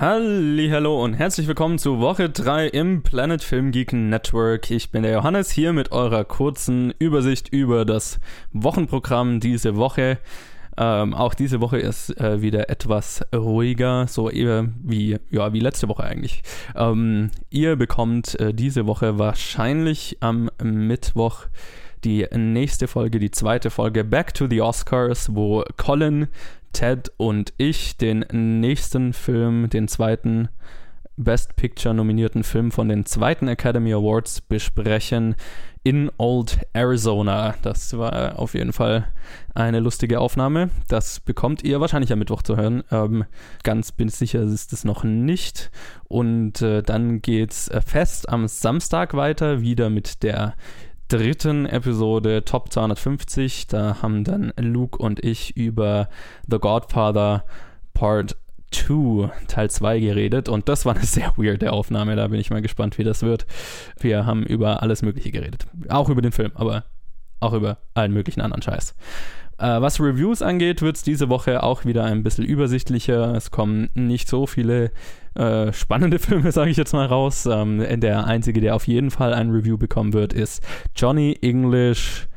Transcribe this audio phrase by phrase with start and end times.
[0.00, 4.70] Hallo und herzlich willkommen zu Woche 3 im Planet Film Geek Network.
[4.70, 8.20] Ich bin der Johannes hier mit eurer kurzen Übersicht über das
[8.52, 10.18] Wochenprogramm diese Woche.
[10.76, 15.88] Ähm, auch diese Woche ist äh, wieder etwas ruhiger, so eher wie, ja, wie letzte
[15.88, 16.44] Woche eigentlich.
[16.76, 21.46] Ähm, ihr bekommt äh, diese Woche wahrscheinlich am Mittwoch
[22.04, 26.28] die nächste Folge, die zweite Folge Back to the Oscars, wo Colin
[26.72, 28.24] Ted und ich den
[28.60, 30.48] nächsten Film, den zweiten
[31.16, 35.34] Best Picture nominierten Film von den zweiten Academy Awards besprechen
[35.82, 37.54] in Old Arizona.
[37.62, 39.08] Das war auf jeden Fall
[39.54, 40.70] eine lustige Aufnahme.
[40.86, 42.84] Das bekommt ihr wahrscheinlich am Mittwoch zu hören.
[42.90, 43.24] Ähm,
[43.64, 45.70] ganz bin ich sicher ist es noch nicht.
[46.06, 50.54] Und äh, dann geht's äh, fest am Samstag weiter, wieder mit der
[51.08, 53.66] dritten Episode Top 250.
[53.66, 56.08] Da haben dann Luke und ich über
[56.46, 57.44] The Godfather
[57.94, 58.36] Part
[58.70, 62.16] 2, Teil 2 geredet und das war eine sehr weirde Aufnahme.
[62.16, 63.46] Da bin ich mal gespannt, wie das wird.
[63.98, 65.66] Wir haben über alles Mögliche geredet.
[65.88, 66.84] Auch über den Film, aber
[67.40, 68.94] auch über allen möglichen anderen Scheiß.
[69.58, 73.34] Äh, was Reviews angeht, wird es diese Woche auch wieder ein bisschen übersichtlicher.
[73.34, 74.92] Es kommen nicht so viele
[75.34, 77.46] äh, spannende Filme, sage ich jetzt mal raus.
[77.46, 80.62] Ähm, der einzige, der auf jeden Fall ein Review bekommen wird, ist
[80.94, 82.28] Johnny English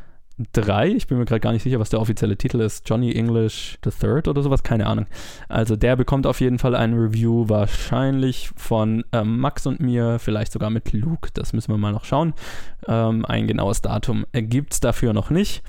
[0.53, 0.89] 3.
[0.89, 2.87] Ich bin mir gerade gar nicht sicher, was der offizielle Titel ist.
[2.89, 5.07] Johnny English the Third oder sowas, keine Ahnung.
[5.49, 10.51] Also der bekommt auf jeden Fall ein Review, wahrscheinlich von ähm, Max und mir, vielleicht
[10.51, 11.29] sogar mit Luke.
[11.33, 12.33] Das müssen wir mal noch schauen.
[12.87, 15.63] Ähm, ein genaues Datum gibt es dafür noch nicht.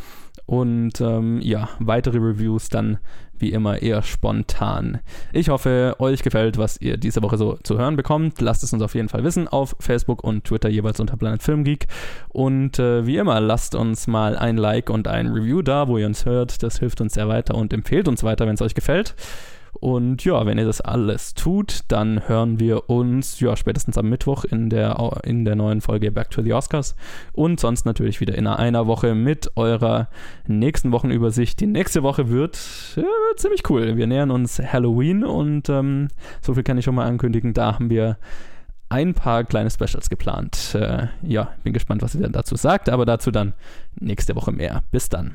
[0.46, 2.98] Und ähm, ja, weitere Reviews dann
[3.42, 5.00] wie immer eher spontan.
[5.32, 8.40] Ich hoffe, euch gefällt, was ihr diese Woche so zu hören bekommt.
[8.40, 11.64] Lasst es uns auf jeden Fall wissen auf Facebook und Twitter jeweils unter Planet Film
[11.64, 11.86] Geek.
[12.28, 16.06] Und äh, wie immer, lasst uns mal ein Like und ein Review da, wo ihr
[16.06, 16.62] uns hört.
[16.62, 19.14] Das hilft uns sehr weiter und empfehlt uns weiter, wenn es euch gefällt.
[19.80, 24.44] Und ja, wenn ihr das alles tut, dann hören wir uns ja spätestens am Mittwoch
[24.44, 26.94] in der, in der neuen Folge Back to the Oscars.
[27.32, 30.08] Und sonst natürlich wieder in einer Woche mit eurer
[30.46, 31.58] nächsten Wochenübersicht.
[31.60, 32.58] Die nächste Woche wird
[32.96, 33.04] ja,
[33.36, 33.96] ziemlich cool.
[33.96, 36.08] Wir nähern uns Halloween und ähm,
[36.40, 37.54] so viel kann ich schon mal ankündigen.
[37.54, 38.18] Da haben wir
[38.92, 40.74] ein paar kleine Specials geplant.
[40.74, 43.54] Äh, ja, bin gespannt, was ihr dann dazu sagt, aber dazu dann
[43.98, 44.82] nächste Woche mehr.
[44.90, 45.34] Bis dann.